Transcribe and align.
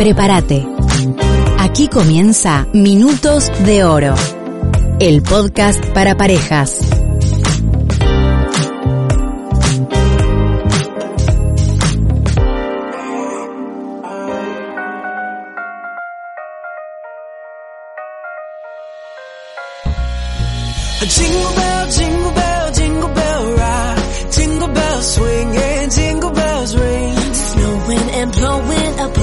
Prepárate. 0.00 0.66
Aquí 1.58 1.88
comienza 1.88 2.66
Minutos 2.72 3.52
de 3.66 3.84
Oro, 3.84 4.14
el 4.98 5.20
podcast 5.20 5.84
para 5.92 6.16
parejas. 6.16 6.80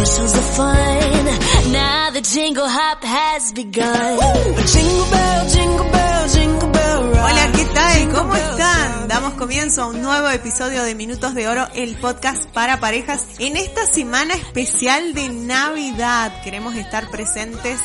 Blowing 0.08 0.22
up 0.22 0.28
bushels 0.28 0.38
of 0.38 0.44
fun. 0.56 1.72
Now 1.72 2.12
the 2.12 2.22
jingle 2.22 2.68
hop 2.68 3.04
has 3.04 3.54
begun. 3.54 4.20
Jingle 4.68 5.12
bell, 5.12 5.50
jingle 5.50 5.92
bell, 5.92 6.28
jingle 6.30 6.70
bell 6.70 7.04
rock. 7.04 7.30
Hola, 7.30 7.52
¿qué 7.54 7.66
tal? 7.74 8.10
¿Cómo 8.14 8.36
están? 8.36 9.08
Damos 9.08 9.34
comienzo 9.34 9.84
a 9.84 9.88
un 9.88 10.02
nuevo 10.02 10.30
episodio 10.30 10.84
de 10.84 10.96
Minutos 10.96 11.34
de 11.36 11.48
Oro, 11.48 11.68
el 11.76 11.96
podcast 11.96 12.46
para 12.52 12.80
parejas. 12.80 13.26
En 13.40 13.58
esta 13.58 13.86
semana 13.86 14.34
especial 14.34 15.14
de 15.14 15.30
Navidad 15.30 16.42
queremos 16.44 16.76
estar 16.76 17.10
presentes 17.10 17.80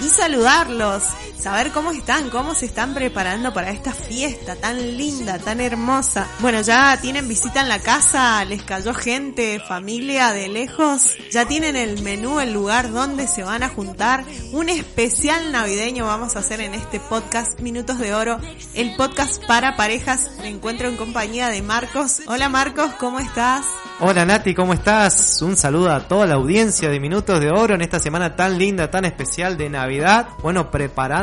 y 0.00 0.08
saludarlos, 0.08 1.02
saber 1.42 1.72
cómo 1.72 1.90
están, 1.90 2.30
cómo 2.30 2.54
se 2.54 2.66
están 2.66 2.94
preparando 2.94 3.52
para 3.52 3.72
esta 3.72 3.92
fiesta 3.92 4.54
tan 4.54 4.96
linda, 4.96 5.40
tan 5.40 5.60
hermosa. 5.60 6.28
Bueno, 6.38 6.60
ya 6.60 6.96
tienen 7.00 7.26
visita 7.26 7.62
en 7.62 7.68
la 7.68 7.80
casa, 7.80 8.44
les 8.44 8.62
cayó 8.62 8.94
gente, 8.94 9.58
familia 9.58 10.32
de 10.32 10.48
lejos, 10.48 11.16
ya 11.32 11.44
tienen 11.46 11.74
el 11.74 12.00
menú, 12.02 12.38
el 12.38 12.52
lugar 12.52 12.92
donde 12.92 13.26
se 13.26 13.42
van 13.42 13.64
a 13.64 13.68
juntar. 13.68 14.24
Un 14.52 14.68
especial 14.68 15.50
navideño 15.50 16.06
vamos 16.06 16.36
a 16.36 16.38
hacer 16.38 16.60
en 16.60 16.74
este 16.74 17.00
podcast 17.00 17.58
Minutos 17.58 17.98
de 17.98 18.14
Oro, 18.14 18.38
el 18.74 18.94
podcast 18.94 19.44
para 19.46 19.76
parejas. 19.76 20.30
Me 20.42 20.48
encuentro 20.48 20.88
en 20.88 20.96
compañía 20.96 21.48
de 21.48 21.60
Marcos. 21.60 22.22
Hola 22.26 22.48
Marcos, 22.48 22.92
¿cómo 23.00 23.18
estás? 23.18 23.66
Hola 24.04 24.24
Nati, 24.24 24.54
¿cómo 24.54 24.74
estás? 24.74 25.42
Un 25.42 25.56
saludo 25.56 25.92
a 25.92 26.08
toda 26.08 26.26
la 26.26 26.34
audiencia 26.34 26.88
de 26.88 26.98
Minutos 26.98 27.38
de 27.40 27.50
Oro 27.50 27.74
en 27.74 27.82
esta 27.82 28.00
semana 28.00 28.34
tan 28.34 28.58
linda, 28.58 28.90
tan 28.90 29.04
especial 29.04 29.56
de 29.56 29.70
Navidad. 29.70 30.28
Bueno, 30.42 30.70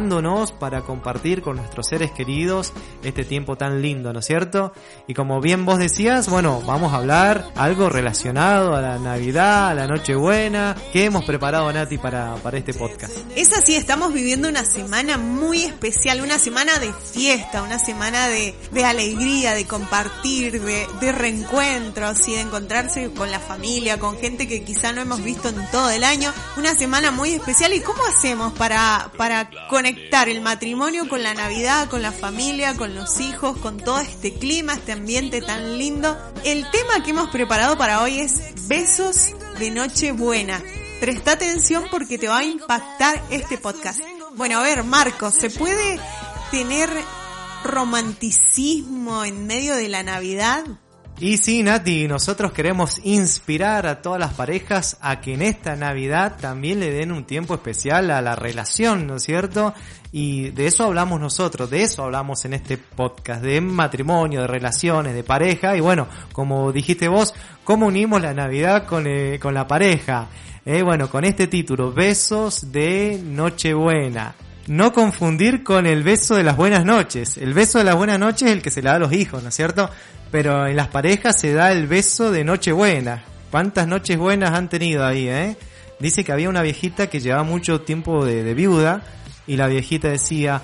preparándonos 0.09 0.51
para 0.51 0.81
compartir 0.81 1.41
con 1.41 1.57
nuestros 1.57 1.87
seres 1.87 2.11
queridos 2.11 2.73
este 3.03 3.23
tiempo 3.23 3.55
tan 3.55 3.81
lindo, 3.81 4.11
¿no 4.11 4.19
es 4.19 4.25
cierto? 4.25 4.73
Y 5.07 5.13
como 5.13 5.39
bien 5.39 5.65
vos 5.65 5.77
decías, 5.77 6.29
bueno, 6.29 6.61
vamos 6.65 6.93
a 6.93 6.97
hablar 6.97 7.51
algo 7.55 7.89
relacionado 7.89 8.75
a 8.75 8.81
la 8.81 8.97
Navidad, 8.97 9.69
a 9.69 9.73
la 9.75 9.87
Nochebuena. 9.87 10.75
¿Qué 10.91 11.05
hemos 11.05 11.25
preparado 11.25 11.71
Nati 11.71 11.97
para, 11.97 12.35
para 12.37 12.57
este 12.57 12.73
podcast? 12.73 13.13
Es 13.35 13.53
así, 13.53 13.75
estamos 13.75 14.11
viviendo 14.13 14.49
una 14.49 14.65
semana 14.65 15.17
muy 15.17 15.63
especial, 15.63 16.21
una 16.21 16.39
semana 16.39 16.79
de 16.79 16.91
fiesta, 16.93 17.61
una 17.61 17.77
semana 17.77 18.27
de, 18.27 18.55
de 18.71 18.85
alegría, 18.85 19.53
de 19.53 19.65
compartir, 19.65 20.61
de, 20.61 20.87
de 20.99 21.11
reencuentros 21.11 22.27
y 22.27 22.33
de 22.33 22.41
encontrarse 22.41 23.11
con 23.11 23.29
la 23.29 23.39
familia, 23.39 23.99
con 23.99 24.17
gente 24.17 24.47
que 24.47 24.63
quizá 24.63 24.91
no 24.91 25.01
hemos 25.01 25.23
visto 25.23 25.49
en 25.49 25.69
todo 25.71 25.91
el 25.91 26.03
año. 26.03 26.33
Una 26.57 26.73
semana 26.73 27.11
muy 27.11 27.33
especial. 27.33 27.73
¿Y 27.73 27.81
cómo 27.81 28.01
hacemos 28.05 28.53
para, 28.53 29.11
para 29.17 29.49
conectar 29.69 29.98
el 30.27 30.41
matrimonio 30.41 31.07
con 31.07 31.23
la 31.23 31.33
Navidad, 31.33 31.89
con 31.89 32.01
la 32.01 32.11
familia, 32.11 32.75
con 32.75 32.93
los 32.93 33.19
hijos, 33.19 33.57
con 33.57 33.77
todo 33.77 33.99
este 33.99 34.33
clima, 34.33 34.73
este 34.73 34.91
ambiente 34.91 35.41
tan 35.41 35.77
lindo? 35.77 36.17
El 36.43 36.69
tema 36.71 37.03
que 37.03 37.11
hemos 37.11 37.29
preparado 37.29 37.77
para 37.77 38.01
hoy 38.01 38.19
es 38.19 38.67
besos 38.67 39.29
de 39.59 39.71
Nochebuena. 39.71 40.61
Presta 40.99 41.31
atención 41.31 41.85
porque 41.89 42.17
te 42.17 42.27
va 42.27 42.39
a 42.39 42.43
impactar 42.43 43.23
este 43.29 43.57
podcast. 43.57 44.01
Bueno, 44.35 44.59
a 44.59 44.63
ver, 44.63 44.83
Marcos, 44.83 45.35
¿se 45.35 45.49
puede 45.49 45.99
tener 46.51 46.89
romanticismo 47.63 49.23
en 49.23 49.47
medio 49.47 49.75
de 49.75 49.87
la 49.87 50.03
Navidad? 50.03 50.65
Y 51.21 51.35
sí, 51.37 51.63
Nati, 51.63 52.07
nosotros 52.07 52.53
queremos 52.53 53.01
inspirar 53.03 53.85
a 53.87 54.01
todas 54.01 54.21
las 54.21 54.33
parejas 54.35 54.97
a 55.01 55.19
que 55.19 55.33
en 55.33 55.41
esta 55.41 55.75
Navidad 55.75 56.37
también 56.39 56.79
le 56.79 56.91
den 56.91 57.11
un 57.11 57.25
tiempo 57.25 57.53
especial 57.53 58.09
a 58.11 58.21
la 58.21 58.37
relación, 58.37 59.05
¿no 59.05 59.17
es 59.17 59.23
cierto? 59.23 59.73
Y 60.13 60.51
de 60.51 60.67
eso 60.67 60.85
hablamos 60.85 61.19
nosotros, 61.19 61.69
de 61.69 61.83
eso 61.83 62.05
hablamos 62.05 62.45
en 62.45 62.53
este 62.53 62.77
podcast, 62.77 63.43
de 63.43 63.59
matrimonio, 63.59 64.41
de 64.41 64.47
relaciones, 64.47 65.13
de 65.13 65.25
pareja. 65.25 65.75
Y 65.75 65.81
bueno, 65.81 66.07
como 66.31 66.71
dijiste 66.71 67.09
vos, 67.09 67.33
¿cómo 67.65 67.87
unimos 67.87 68.21
la 68.21 68.33
Navidad 68.33 68.85
con, 68.85 69.05
eh, 69.05 69.39
con 69.39 69.53
la 69.53 69.67
pareja? 69.67 70.29
Eh, 70.65 70.83
bueno, 70.83 71.09
con 71.09 71.25
este 71.25 71.47
título, 71.47 71.91
Besos 71.91 72.71
de 72.71 73.19
Nochebuena. 73.21 74.35
No 74.69 74.93
confundir 74.93 75.63
con 75.63 75.87
el 75.87 76.03
beso 76.03 76.35
de 76.35 76.43
las 76.43 76.55
buenas 76.55 76.85
noches. 76.85 77.39
El 77.39 77.55
beso 77.55 77.79
de 77.79 77.85
las 77.85 77.95
buenas 77.95 78.19
noches 78.19 78.49
es 78.49 78.53
el 78.53 78.61
que 78.61 78.69
se 78.69 78.83
le 78.83 78.89
da 78.89 78.97
a 78.97 78.99
los 78.99 79.11
hijos, 79.13 79.41
¿no 79.41 79.49
es 79.49 79.55
cierto? 79.55 79.89
Pero 80.29 80.67
en 80.67 80.75
las 80.75 80.89
parejas 80.89 81.41
se 81.41 81.53
da 81.53 81.71
el 81.71 81.87
beso 81.87 82.29
de 82.29 82.43
Nochebuena. 82.43 83.23
¿Cuántas 83.49 83.87
noches 83.87 84.15
buenas 84.19 84.51
han 84.51 84.69
tenido 84.69 85.03
ahí, 85.03 85.27
eh? 85.27 85.57
Dice 85.97 86.23
que 86.23 86.31
había 86.31 86.49
una 86.49 86.61
viejita 86.61 87.07
que 87.07 87.19
llevaba 87.19 87.41
mucho 87.41 87.81
tiempo 87.81 88.23
de, 88.23 88.43
de 88.43 88.53
viuda 88.53 89.01
y 89.47 89.57
la 89.57 89.65
viejita 89.65 90.09
decía, 90.09 90.61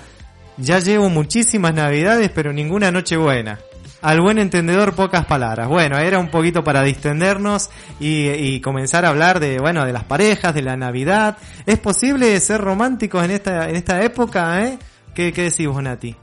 ya 0.56 0.78
llevo 0.78 1.10
muchísimas 1.10 1.74
navidades 1.74 2.30
pero 2.32 2.52
ninguna 2.52 2.92
noche 2.92 3.16
buena. 3.16 3.58
Al 4.02 4.20
buen 4.20 4.38
entendedor 4.38 4.94
pocas 4.94 5.26
palabras. 5.26 5.68
Bueno, 5.68 5.98
era 5.98 6.18
un 6.18 6.30
poquito 6.30 6.62
para 6.62 6.82
distendernos 6.82 7.70
y, 7.98 8.60
comenzar 8.60 9.04
a 9.04 9.08
hablar 9.08 9.40
de, 9.40 9.58
bueno, 9.58 9.84
de 9.84 9.92
las 9.92 10.04
parejas, 10.04 10.54
de 10.54 10.62
la 10.62 10.76
Navidad. 10.76 11.38
¿Es 11.64 11.78
posible 11.78 12.38
ser 12.40 12.60
románticos 12.60 13.24
en 13.24 13.30
esta, 13.30 13.68
en 13.68 13.76
esta 13.76 14.02
época, 14.02 14.62
eh? 14.64 14.78
¿Qué, 15.14 15.32
qué 15.32 15.42
decís 15.42 15.66
vos, 15.66 15.82
Nati? 15.82 16.14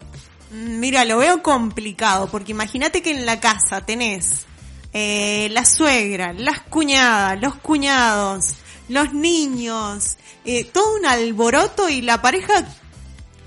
Mira, 0.51 1.03
lo 1.03 1.17
veo 1.17 1.41
complicado, 1.41 2.27
porque 2.27 2.51
imagínate 2.51 3.01
que 3.01 3.11
en 3.11 3.25
la 3.25 3.39
casa 3.39 3.81
tenés 3.81 4.45
eh, 4.93 5.49
la 5.51 5.65
suegra, 5.65 6.33
las 6.33 6.61
cuñadas, 6.61 7.41
los 7.41 7.55
cuñados, 7.55 8.53
los 8.89 9.11
niños, 9.11 10.17
eh, 10.45 10.65
todo 10.65 10.95
un 10.95 11.07
alboroto 11.07 11.89
y 11.89 12.03
la 12.03 12.21
pareja, 12.21 12.65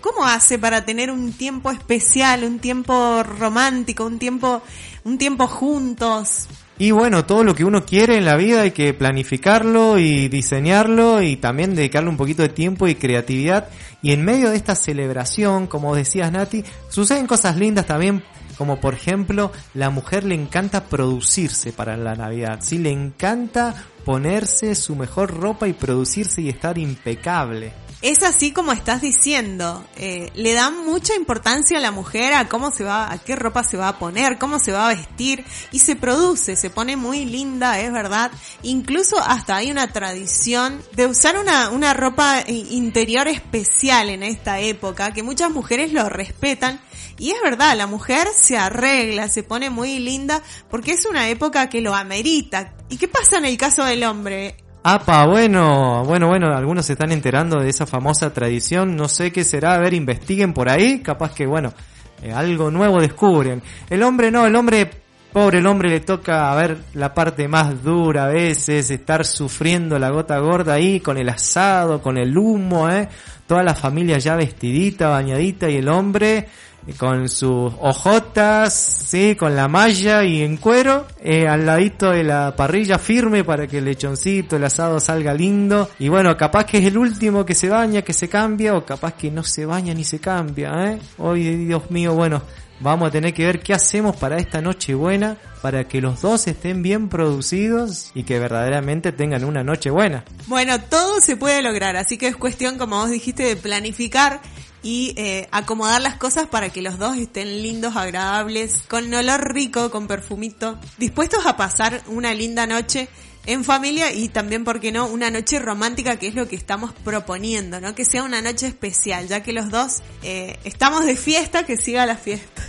¿cómo 0.06 0.24
hace 0.24 0.56
para 0.56 0.84
tener 0.84 1.10
un 1.10 1.32
tiempo 1.32 1.68
especial, 1.68 2.44
un 2.44 2.60
tiempo 2.60 3.24
romántico, 3.24 4.06
un 4.06 4.20
tiempo, 4.20 4.62
un 5.02 5.18
tiempo 5.18 5.48
juntos? 5.48 6.46
Y 6.78 6.92
bueno, 6.92 7.24
todo 7.24 7.42
lo 7.42 7.56
que 7.56 7.64
uno 7.64 7.84
quiere 7.84 8.16
en 8.16 8.24
la 8.24 8.36
vida 8.36 8.62
hay 8.62 8.70
que 8.70 8.94
planificarlo 8.94 9.98
y 9.98 10.28
diseñarlo 10.28 11.22
y 11.22 11.36
también 11.36 11.74
dedicarle 11.74 12.10
un 12.10 12.16
poquito 12.16 12.42
de 12.42 12.50
tiempo 12.50 12.86
y 12.86 12.94
creatividad. 12.94 13.68
Y 14.00 14.12
en 14.12 14.24
medio 14.24 14.50
de 14.50 14.56
esta 14.56 14.76
celebración, 14.76 15.66
como 15.66 15.96
decías 15.96 16.30
Nati, 16.30 16.62
suceden 16.88 17.26
cosas 17.26 17.56
lindas 17.56 17.86
también, 17.86 18.22
como 18.56 18.80
por 18.80 18.94
ejemplo, 18.94 19.50
la 19.74 19.90
mujer 19.90 20.22
le 20.22 20.36
encanta 20.36 20.84
producirse 20.84 21.72
para 21.72 21.96
la 21.96 22.14
Navidad, 22.14 22.60
¿sí? 22.60 22.78
Le 22.78 22.90
encanta 22.90 23.74
ponerse 24.04 24.76
su 24.76 24.94
mejor 24.94 25.34
ropa 25.34 25.66
y 25.66 25.72
producirse 25.72 26.42
y 26.42 26.48
estar 26.48 26.78
impecable. 26.78 27.85
Es 28.02 28.22
así 28.22 28.52
como 28.52 28.72
estás 28.72 29.00
diciendo, 29.00 29.82
eh, 29.96 30.30
le 30.34 30.52
dan 30.52 30.84
mucha 30.84 31.14
importancia 31.14 31.78
a 31.78 31.80
la 31.80 31.92
mujer 31.92 32.34
a 32.34 32.46
cómo 32.46 32.70
se 32.70 32.84
va, 32.84 33.10
a 33.10 33.18
qué 33.18 33.36
ropa 33.36 33.64
se 33.64 33.78
va 33.78 33.88
a 33.88 33.98
poner, 33.98 34.36
cómo 34.36 34.58
se 34.58 34.70
va 34.70 34.86
a 34.86 34.94
vestir 34.94 35.44
y 35.72 35.78
se 35.78 35.96
produce, 35.96 36.56
se 36.56 36.68
pone 36.68 36.96
muy 36.96 37.24
linda, 37.24 37.80
es 37.80 37.90
verdad. 37.90 38.30
Incluso 38.62 39.18
hasta 39.18 39.56
hay 39.56 39.70
una 39.70 39.92
tradición 39.92 40.82
de 40.92 41.06
usar 41.06 41.38
una, 41.38 41.70
una 41.70 41.94
ropa 41.94 42.44
interior 42.46 43.28
especial 43.28 44.10
en 44.10 44.22
esta 44.22 44.60
época 44.60 45.14
que 45.14 45.22
muchas 45.22 45.50
mujeres 45.50 45.92
lo 45.92 46.06
respetan 46.10 46.80
y 47.18 47.30
es 47.30 47.40
verdad, 47.42 47.76
la 47.76 47.86
mujer 47.86 48.28
se 48.34 48.58
arregla, 48.58 49.28
se 49.28 49.42
pone 49.42 49.70
muy 49.70 49.98
linda 50.00 50.42
porque 50.68 50.92
es 50.92 51.06
una 51.06 51.30
época 51.30 51.70
que 51.70 51.80
lo 51.80 51.94
amerita. 51.94 52.74
¿Y 52.90 52.98
qué 52.98 53.08
pasa 53.08 53.38
en 53.38 53.46
el 53.46 53.56
caso 53.56 53.84
del 53.84 54.04
hombre? 54.04 54.65
Apa, 54.88 55.26
bueno, 55.26 56.04
bueno, 56.04 56.28
bueno, 56.28 56.56
algunos 56.56 56.86
se 56.86 56.92
están 56.92 57.10
enterando 57.10 57.58
de 57.58 57.68
esa 57.68 57.86
famosa 57.86 58.32
tradición, 58.32 58.94
no 58.94 59.08
sé 59.08 59.32
qué 59.32 59.42
será, 59.42 59.74
a 59.74 59.78
ver, 59.78 59.94
investiguen 59.94 60.52
por 60.52 60.68
ahí, 60.68 61.00
capaz 61.00 61.34
que, 61.34 61.44
bueno, 61.44 61.74
eh, 62.22 62.32
algo 62.32 62.70
nuevo 62.70 63.00
descubren. 63.00 63.60
El 63.90 64.04
hombre 64.04 64.30
no, 64.30 64.46
el 64.46 64.54
hombre, 64.54 64.88
pobre 65.32 65.58
el 65.58 65.66
hombre 65.66 65.88
le 65.88 65.98
toca, 65.98 66.52
a 66.52 66.54
ver, 66.54 66.78
la 66.94 67.12
parte 67.12 67.48
más 67.48 67.82
dura 67.82 68.26
a 68.26 68.28
veces, 68.28 68.88
estar 68.92 69.24
sufriendo 69.24 69.98
la 69.98 70.10
gota 70.10 70.38
gorda 70.38 70.74
ahí 70.74 71.00
con 71.00 71.18
el 71.18 71.30
asado, 71.30 72.00
con 72.00 72.16
el 72.16 72.38
humo, 72.38 72.88
eh, 72.88 73.08
toda 73.48 73.64
la 73.64 73.74
familia 73.74 74.18
ya 74.18 74.36
vestidita, 74.36 75.08
bañadita 75.08 75.68
y 75.68 75.78
el 75.78 75.88
hombre 75.88 76.46
con 76.94 77.28
sus 77.28 77.72
ojotas, 77.80 78.74
sí, 78.74 79.34
con 79.34 79.56
la 79.56 79.68
malla 79.68 80.24
y 80.24 80.42
en 80.42 80.56
cuero, 80.56 81.06
eh, 81.20 81.48
al 81.48 81.66
ladito 81.66 82.10
de 82.10 82.24
la 82.24 82.54
parrilla 82.54 82.98
firme 82.98 83.44
para 83.44 83.66
que 83.66 83.78
el 83.78 83.84
lechoncito, 83.84 84.56
el 84.56 84.64
asado 84.64 85.00
salga 85.00 85.34
lindo. 85.34 85.90
Y 85.98 86.08
bueno, 86.08 86.36
capaz 86.36 86.64
que 86.64 86.78
es 86.78 86.86
el 86.86 86.96
último 86.96 87.44
que 87.44 87.54
se 87.54 87.68
baña, 87.68 88.02
que 88.02 88.12
se 88.12 88.28
cambia, 88.28 88.74
o 88.76 88.84
capaz 88.84 89.14
que 89.14 89.30
no 89.30 89.42
se 89.42 89.66
baña 89.66 89.94
ni 89.94 90.04
se 90.04 90.20
cambia, 90.20 90.72
¿eh? 90.92 90.98
Hoy, 91.18 91.66
Dios 91.66 91.90
mío, 91.90 92.14
bueno, 92.14 92.42
vamos 92.80 93.08
a 93.08 93.10
tener 93.10 93.34
que 93.34 93.46
ver 93.46 93.60
qué 93.60 93.74
hacemos 93.74 94.16
para 94.16 94.38
esta 94.38 94.60
noche 94.60 94.94
buena, 94.94 95.36
para 95.62 95.88
que 95.88 96.00
los 96.00 96.20
dos 96.20 96.46
estén 96.46 96.82
bien 96.82 97.08
producidos 97.08 98.10
y 98.14 98.24
que 98.24 98.38
verdaderamente 98.38 99.12
tengan 99.12 99.44
una 99.44 99.64
noche 99.64 99.90
buena. 99.90 100.24
Bueno, 100.46 100.80
todo 100.80 101.20
se 101.20 101.36
puede 101.36 101.62
lograr, 101.62 101.96
así 101.96 102.18
que 102.18 102.28
es 102.28 102.36
cuestión, 102.36 102.78
como 102.78 102.96
vos 102.96 103.10
dijiste, 103.10 103.42
de 103.42 103.56
planificar 103.56 104.40
y 104.86 105.14
eh, 105.16 105.48
acomodar 105.50 106.00
las 106.00 106.14
cosas 106.14 106.46
para 106.46 106.70
que 106.70 106.80
los 106.80 106.96
dos 106.96 107.16
estén 107.16 107.60
lindos, 107.60 107.96
agradables, 107.96 108.84
con 108.86 109.12
olor 109.12 109.52
rico, 109.52 109.90
con 109.90 110.06
perfumito, 110.06 110.78
dispuestos 110.96 111.44
a 111.44 111.56
pasar 111.56 112.04
una 112.06 112.32
linda 112.34 112.68
noche 112.68 113.08
en 113.46 113.64
familia 113.64 114.12
y 114.12 114.28
también, 114.28 114.62
¿por 114.62 114.78
qué 114.78 114.92
no?, 114.92 115.08
una 115.08 115.28
noche 115.28 115.58
romántica, 115.58 116.20
que 116.20 116.28
es 116.28 116.36
lo 116.36 116.46
que 116.46 116.54
estamos 116.54 116.92
proponiendo, 117.02 117.80
¿no? 117.80 117.96
Que 117.96 118.04
sea 118.04 118.22
una 118.22 118.40
noche 118.42 118.68
especial, 118.68 119.26
ya 119.26 119.42
que 119.42 119.52
los 119.52 119.70
dos 119.70 120.02
eh, 120.22 120.56
estamos 120.62 121.04
de 121.04 121.16
fiesta, 121.16 121.66
que 121.66 121.76
siga 121.76 122.06
la 122.06 122.16
fiesta. 122.16 122.62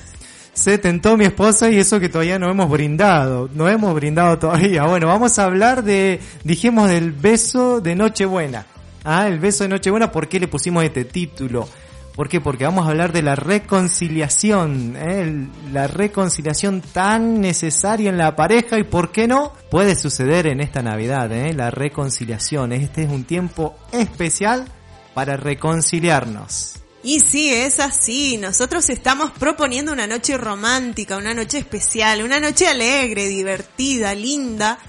Se 0.54 0.80
tentó 0.80 1.18
mi 1.18 1.26
esposa 1.26 1.70
y 1.70 1.78
eso 1.78 2.00
que 2.00 2.10
todavía 2.10 2.40
no 2.40 2.50
hemos 2.50 2.68
brindado, 2.68 3.48
no 3.54 3.70
hemos 3.70 3.94
brindado 3.94 4.40
todavía. 4.40 4.86
Bueno, 4.86 5.06
vamos 5.06 5.38
a 5.38 5.44
hablar 5.44 5.84
de, 5.84 6.20
dijimos 6.44 6.90
del 6.90 7.12
beso 7.12 7.80
de 7.80 7.94
Nochebuena. 7.94 8.66
Ah, 9.04 9.28
el 9.28 9.38
beso 9.38 9.66
de 9.66 9.70
Nochebuena, 9.70 10.12
¿por 10.12 10.28
qué 10.28 10.40
le 10.40 10.48
pusimos 10.48 10.84
este 10.84 11.06
título? 11.06 11.70
¿Por 12.18 12.30
qué? 12.30 12.42
Porque 12.42 12.64
vamos 12.64 12.88
a 12.88 12.90
hablar 12.90 13.12
de 13.12 13.22
la 13.22 13.36
reconciliación, 13.36 14.96
¿eh? 14.98 15.48
La 15.72 15.86
reconciliación 15.86 16.82
tan 16.82 17.40
necesaria 17.40 18.10
en 18.10 18.18
la 18.18 18.36
pareja 18.36 18.80
y 18.80 18.86
por 18.86 19.12
qué 19.12 19.28
no 19.28 19.54
puede 19.70 19.96
suceder 19.96 20.48
en 20.48 20.60
esta 20.60 20.82
Navidad, 20.82 21.32
¿eh? 21.32 21.54
la 21.54 21.70
reconciliación. 21.70 22.72
Este 22.72 23.04
es 23.04 23.12
un 23.12 23.24
tiempo 23.24 23.76
especial 23.92 24.66
para 25.14 25.38
reconciliarnos. 25.38 26.74
Y 27.04 27.20
sí, 27.20 27.54
es 27.54 27.80
así. 27.80 28.38
Nosotros 28.38 28.90
estamos 28.90 29.30
proponiendo 29.38 29.94
una 29.94 30.08
noche 30.08 30.38
romántica, 30.38 31.18
una 31.18 31.36
noche 31.36 31.60
especial, 31.60 32.24
una 32.24 32.40
noche 32.40 32.68
alegre, 32.68 33.28
divertida, 33.28 34.16
linda. 34.16 34.80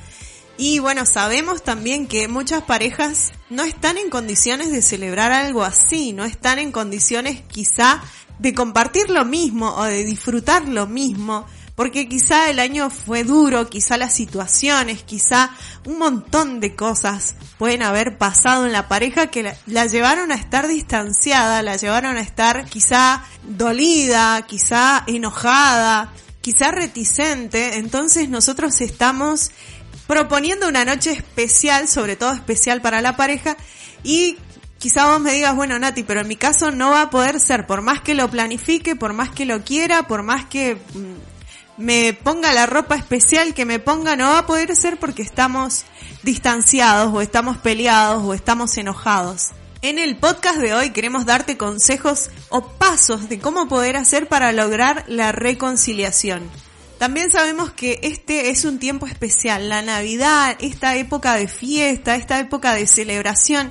Y 0.61 0.81
bueno, 0.81 1.07
sabemos 1.07 1.63
también 1.63 2.09
que 2.09 2.27
muchas 2.27 2.65
parejas 2.65 3.31
no 3.49 3.63
están 3.63 3.97
en 3.97 4.11
condiciones 4.11 4.73
de 4.73 4.83
celebrar 4.83 5.31
algo 5.31 5.63
así, 5.63 6.13
no 6.13 6.25
están 6.25 6.59
en 6.59 6.73
condiciones 6.73 7.43
quizá 7.43 8.03
de 8.41 8.55
compartir 8.55 9.09
lo 9.09 9.25
mismo 9.25 9.73
o 9.77 9.85
de 9.85 10.03
disfrutar 10.03 10.67
lo 10.67 10.89
mismo, 10.89 11.47
porque 11.77 12.09
quizá 12.09 12.51
el 12.51 12.59
año 12.59 12.91
fue 12.91 13.23
duro, 13.23 13.71
quizá 13.71 13.97
las 13.97 14.13
situaciones, 14.13 15.05
quizá 15.05 15.51
un 15.87 15.97
montón 15.99 16.59
de 16.59 16.75
cosas 16.75 17.37
pueden 17.57 17.85
haber 17.85 18.19
pasado 18.19 18.67
en 18.67 18.73
la 18.73 18.89
pareja 18.89 19.29
que 19.29 19.45
la, 19.45 19.57
la 19.67 19.87
llevaron 19.87 20.33
a 20.33 20.35
estar 20.35 20.67
distanciada, 20.67 21.63
la 21.63 21.77
llevaron 21.77 22.17
a 22.17 22.21
estar 22.21 22.65
quizá 22.65 23.25
dolida, 23.45 24.43
quizá 24.43 25.05
enojada, 25.07 26.13
quizá 26.41 26.73
reticente, 26.73 27.77
entonces 27.77 28.29
nosotros 28.29 28.81
estamos 28.81 29.51
proponiendo 30.09 30.67
una 30.67 30.85
noche 30.85 31.13
especial, 31.13 31.87
sobre 31.87 32.17
todo 32.17 32.33
especial 32.33 32.81
para 32.81 33.01
la 33.03 33.17
pareja 33.17 33.57
y 34.03 34.39
quizá 34.79 35.07
vos 35.07 35.21
me 35.21 35.35
digas, 35.35 35.55
bueno 35.55 35.79
Nati, 35.79 36.03
pero 36.03 36.23
en 36.23 36.29
mi 36.29 36.37
caso 36.37 36.71
no 36.71 36.91
va 36.91 37.03
a 37.03 37.11
poder 37.11 37.39
ser, 37.39 37.67
por 37.67 37.83
más 37.83 38.01
que 38.01 38.15
lo 38.15 38.29
planifique, 38.29 38.97
por 38.97 39.13
más 39.13 39.29
que 39.29 39.45
lo 39.45 39.63
quiera, 39.63 40.09
por 40.09 40.23
más 40.23 40.47
que 40.47 40.77
mm, 40.77 41.83
me 41.83 42.15
ponga 42.15 42.53
la 42.53 42.65
ropa 42.65 42.97
especial 42.97 43.53
que 43.53 43.67
me 43.67 43.81
ponga, 43.81 44.17
no 44.17 44.31
va 44.31 44.39
a 44.39 44.47
poder 44.47 44.75
ser 44.75 44.99
porque 44.99 45.23
estamos 45.23 45.85
distanciados 46.23 47.13
o 47.15 47.21
estamos 47.21 47.59
peleados 47.59 48.25
o 48.25 48.33
estamos 48.33 48.77
enojados. 48.79 49.51
En 49.83 49.99
el 49.99 50.17
podcast 50.17 50.59
de 50.59 50.73
hoy 50.73 50.91
queremos 50.91 51.27
darte 51.27 51.59
consejos 51.59 52.31
o 52.49 52.67
pasos 52.67 53.29
de 53.29 53.39
cómo 53.39 53.69
poder 53.69 53.97
hacer 53.97 54.27
para 54.27 54.53
lograr 54.53 55.05
la 55.07 55.33
reconciliación. 55.33 56.51
También 56.99 57.31
sabemos 57.31 57.71
que 57.73 58.01
este 58.03 58.51
es 58.51 58.65
un 58.65 58.81
tiempo 58.81 59.07
especial, 59.07 59.69
la 59.69 59.83
Navidad, 59.83 60.57
esta 60.61 60.97
época 60.97 61.35
de 61.35 61.47
fiesta, 61.47 62.17
esta 62.17 62.41
época 62.41 62.75
de 62.75 62.89
celebración, 62.89 63.71